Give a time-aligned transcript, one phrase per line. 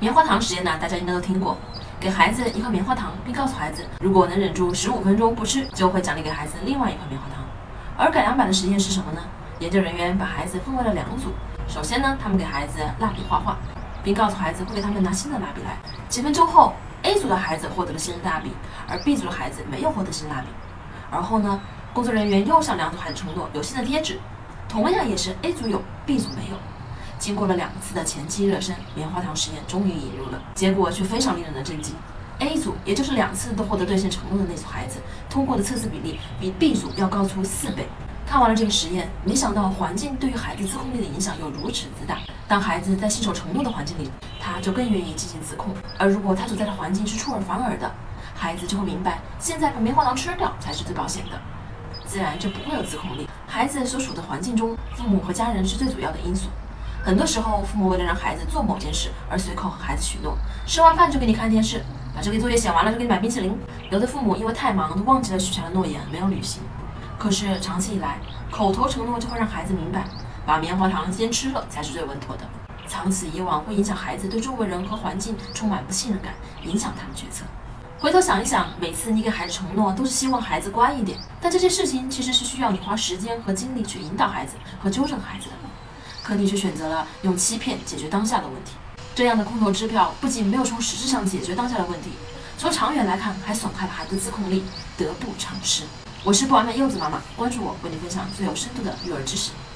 [0.00, 1.56] 棉花糖实验呢，大家应该都听过。
[1.98, 7.44] 给孩子一块棉花糖，并告诉孩子，如果能忍住十五分钟不吃，就会奖励给孩子另外一块棉花糖。
[7.96, 9.20] 而改良版的实验是什么呢？
[9.58, 11.32] 研究人员把孩子分为了两组。
[11.66, 13.56] 首先呢，他们给孩子蜡笔画画，
[14.04, 15.76] 并告诉孩子会给他们拿新的蜡笔来。
[16.08, 18.52] 几分钟后，A 组的孩子获得了新的蜡笔，
[18.88, 20.46] 而 B 组的孩子没有获得新蜡笔。
[21.10, 21.60] 而后呢，
[21.92, 24.20] 工作人员又向两组孩子承诺有新的贴纸，
[24.68, 26.56] 同样也是 A 组有，B 组没有。
[27.18, 31.94] 经过了两次的前期热身，棉花糖实验终于引入了，结果却非常令人的震惊。
[32.38, 37.88] A 组，也就是两次都获得兑现承诺的那组孩子，通过的测试比例比 B 组要高出四倍。
[38.24, 42.18] 看完了这个实验，没想到环境对于孩子自控力的影响有如此之大。
[42.46, 47.90] 当孩子在信守承诺的环境里，他就更愿意进行自控；而如果他所在的环境是出尔反尔的，
[48.34, 51.40] 孩子就会明白，现在把棉花糖吃掉才是最保险的，
[52.06, 53.28] 自然就不会有自控力。
[53.46, 56.48] 孩子所处的环境中，父母和家人是最主要的因素。
[57.04, 61.82] 很多时候，父母为了让孩子做某件事而随口和孩子许诺，吃完饭就给你看电视，
[62.14, 63.58] 把这个作业写完了就给你买冰淇淋。
[63.90, 66.62] 有的父母因为太忙，都忘记了许下的诺言，没有履行。
[67.18, 68.18] 可是长期以来，
[68.50, 70.04] 口头承诺就会让孩子明白，
[70.44, 72.44] 把棉花糖先吃了才是最稳妥的。
[72.86, 77.44] 长此以往，会影响孩子对周围人和环境充满不信任感，影响他们决策。
[77.98, 85.56] 回头想一想，每次你给孩子承诺，都是希望孩子乖一点，但这些事情其实是需要你花时间和精力去引导孩子和纠正孩子的。
[86.28, 88.72] 可你却选择了用欺骗解决当下的问题，
[89.14, 92.10] 这样的空头支票不仅没有从实质上解决当下的问题，
[92.58, 94.62] 从长远来看还损害了孩子自控力，
[94.98, 95.84] 得不偿失。
[96.22, 99.52] 我是不完美柚子妈妈，关注我，为你分享最有深度的育儿知识。